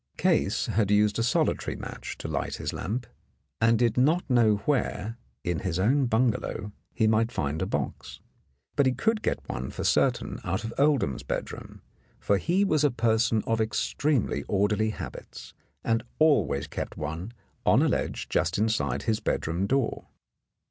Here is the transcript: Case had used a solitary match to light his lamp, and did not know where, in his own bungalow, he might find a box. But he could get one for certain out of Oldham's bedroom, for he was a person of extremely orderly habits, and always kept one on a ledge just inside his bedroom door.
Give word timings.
Case 0.17 0.65
had 0.65 0.89
used 0.89 1.19
a 1.19 1.23
solitary 1.23 1.77
match 1.77 2.17
to 2.17 2.27
light 2.27 2.55
his 2.55 2.73
lamp, 2.73 3.05
and 3.61 3.77
did 3.77 3.99
not 3.99 4.27
know 4.27 4.55
where, 4.65 5.19
in 5.43 5.59
his 5.59 5.77
own 5.77 6.07
bungalow, 6.07 6.71
he 6.91 7.05
might 7.05 7.31
find 7.31 7.61
a 7.61 7.67
box. 7.67 8.19
But 8.75 8.87
he 8.87 8.93
could 8.93 9.21
get 9.21 9.47
one 9.47 9.69
for 9.69 9.83
certain 9.83 10.39
out 10.43 10.63
of 10.63 10.73
Oldham's 10.79 11.21
bedroom, 11.21 11.83
for 12.19 12.39
he 12.39 12.65
was 12.65 12.83
a 12.83 12.89
person 12.89 13.43
of 13.45 13.61
extremely 13.61 14.41
orderly 14.47 14.89
habits, 14.89 15.53
and 15.83 16.01
always 16.17 16.65
kept 16.65 16.97
one 16.97 17.31
on 17.63 17.83
a 17.83 17.87
ledge 17.87 18.27
just 18.27 18.57
inside 18.57 19.03
his 19.03 19.19
bedroom 19.19 19.67
door. 19.67 20.07